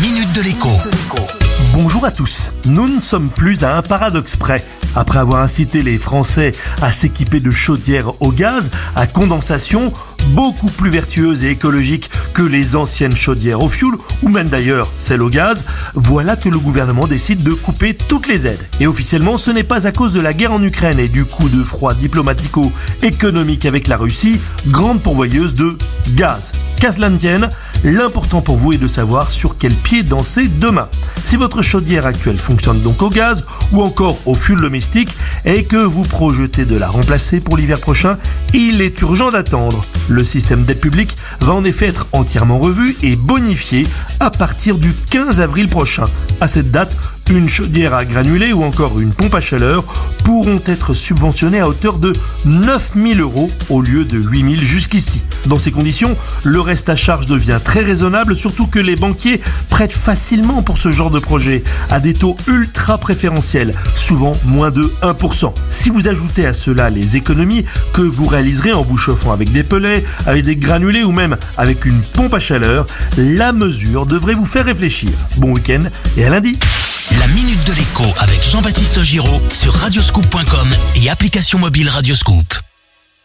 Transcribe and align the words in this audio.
Minute 0.00 0.32
de 0.32 0.40
l'écho. 0.40 0.70
Bonjour 1.74 2.06
à 2.06 2.10
tous. 2.10 2.50
Nous 2.64 2.88
ne 2.88 2.98
sommes 2.98 3.28
plus 3.28 3.62
à 3.62 3.76
un 3.76 3.82
paradoxe 3.82 4.36
près. 4.36 4.64
Après 4.96 5.18
avoir 5.18 5.42
incité 5.42 5.82
les 5.82 5.98
Français 5.98 6.52
à 6.80 6.90
s'équiper 6.90 7.40
de 7.40 7.50
chaudières 7.50 8.20
au 8.22 8.32
gaz 8.32 8.70
à 8.96 9.06
condensation, 9.06 9.92
beaucoup 10.28 10.70
plus 10.70 10.88
vertueuses 10.88 11.44
et 11.44 11.50
écologiques 11.50 12.10
que 12.32 12.42
les 12.42 12.74
anciennes 12.74 13.16
chaudières 13.16 13.62
au 13.62 13.68
fioul, 13.68 13.98
ou 14.22 14.30
même 14.30 14.48
d'ailleurs 14.48 14.90
celles 14.96 15.22
au 15.22 15.28
gaz, 15.28 15.64
voilà 15.94 16.36
que 16.36 16.48
le 16.48 16.58
gouvernement 16.58 17.06
décide 17.06 17.42
de 17.42 17.52
couper 17.52 17.94
toutes 17.94 18.28
les 18.28 18.46
aides. 18.46 18.66
Et 18.80 18.86
officiellement, 18.86 19.36
ce 19.36 19.50
n'est 19.50 19.62
pas 19.62 19.86
à 19.86 19.92
cause 19.92 20.14
de 20.14 20.20
la 20.20 20.32
guerre 20.32 20.52
en 20.52 20.62
Ukraine 20.62 21.00
et 21.00 21.08
du 21.08 21.26
coup 21.26 21.50
de 21.50 21.64
froid 21.64 21.92
diplomatico-économique 21.92 23.66
avec 23.66 23.88
la 23.88 23.98
Russie, 23.98 24.40
grande 24.68 25.02
pourvoyeuse 25.02 25.52
de 25.52 25.76
gaz. 26.14 26.52
Qu'à 26.80 26.92
l'important 27.84 28.40
pour 28.40 28.56
vous 28.56 28.72
est 28.72 28.78
de 28.78 28.88
savoir 28.88 29.30
sur 29.30 29.58
quel 29.58 29.74
pied 29.74 30.02
danser 30.02 30.48
demain. 30.48 30.88
Si 31.24 31.36
votre 31.36 31.62
chaudière 31.62 32.06
actuelle 32.06 32.38
fonctionne 32.38 32.80
donc 32.80 33.02
au 33.02 33.10
gaz 33.10 33.44
ou 33.72 33.82
encore 33.82 34.18
au 34.26 34.34
fioul 34.34 34.60
domestique 34.60 35.14
et 35.44 35.64
que 35.64 35.76
vous 35.76 36.02
projetez 36.02 36.64
de 36.64 36.76
la 36.76 36.88
remplacer 36.88 37.40
pour 37.40 37.56
l'hiver 37.56 37.80
prochain, 37.80 38.18
il 38.54 38.80
est 38.80 39.00
urgent 39.00 39.30
d'attendre. 39.30 39.84
Le 40.08 40.24
système 40.24 40.64
d'aide 40.64 40.80
publique 40.80 41.16
va 41.40 41.52
en 41.52 41.64
effet 41.64 41.86
être 41.86 42.06
entièrement 42.12 42.58
revu 42.58 42.96
et 43.02 43.16
bonifié 43.16 43.86
à 44.22 44.30
partir 44.30 44.78
du 44.78 44.94
15 45.10 45.40
avril 45.40 45.66
prochain. 45.66 46.04
À 46.40 46.46
cette 46.46 46.70
date, 46.70 46.96
une 47.32 47.48
chaudière 47.48 47.94
à 47.94 48.04
granulés 48.04 48.52
ou 48.52 48.62
encore 48.62 49.00
une 49.00 49.12
pompe 49.12 49.34
à 49.34 49.40
chaleur 49.40 49.84
pourront 50.22 50.60
être 50.66 50.92
subventionnés 50.92 51.60
à 51.60 51.68
hauteur 51.68 51.98
de 51.98 52.12
9000 52.44 53.20
euros 53.20 53.50
au 53.70 53.80
lieu 53.80 54.04
de 54.04 54.18
8000 54.18 54.62
jusqu'ici. 54.62 55.22
Dans 55.46 55.58
ces 55.58 55.72
conditions, 55.72 56.16
le 56.44 56.60
reste 56.60 56.88
à 56.88 56.96
charge 56.96 57.26
devient 57.26 57.58
très 57.62 57.80
raisonnable, 57.80 58.36
surtout 58.36 58.66
que 58.66 58.78
les 58.78 58.96
banquiers 58.96 59.40
prêtent 59.70 59.92
facilement 59.92 60.62
pour 60.62 60.78
ce 60.78 60.92
genre 60.92 61.10
de 61.10 61.18
projet 61.18 61.64
à 61.90 62.00
des 62.00 62.12
taux 62.12 62.36
ultra 62.46 62.98
préférentiels, 62.98 63.74
souvent 63.96 64.36
moins 64.44 64.70
de 64.70 64.92
1%. 65.02 65.52
Si 65.70 65.90
vous 65.90 66.06
ajoutez 66.08 66.46
à 66.46 66.52
cela 66.52 66.90
les 66.90 67.16
économies 67.16 67.64
que 67.92 68.02
vous 68.02 68.26
réaliserez 68.26 68.72
en 68.72 68.82
vous 68.82 68.96
chauffant 68.96 69.32
avec 69.32 69.50
des 69.52 69.64
pelets, 69.64 70.04
avec 70.26 70.44
des 70.44 70.56
granulés 70.56 71.02
ou 71.02 71.12
même 71.12 71.36
avec 71.56 71.86
une 71.86 72.00
pompe 72.00 72.34
à 72.34 72.38
chaleur, 72.38 72.86
la 73.16 73.52
mesure 73.52 74.06
devrait 74.12 74.34
vous 74.34 74.44
faire 74.44 74.66
réfléchir. 74.66 75.08
Bon 75.38 75.52
week-end 75.52 75.84
et 76.18 76.24
à 76.26 76.28
lundi 76.28 76.58
La 77.18 77.26
minute 77.28 77.64
de 77.64 77.72
l'écho 77.72 78.04
avec 78.18 78.42
Jean-Baptiste 78.44 79.00
Giraud 79.00 79.40
sur 79.54 79.72
radioscoop.com 79.72 80.68
et 80.96 81.08
application 81.08 81.58
mobile 81.58 81.88
Radioscoop. 81.88 82.71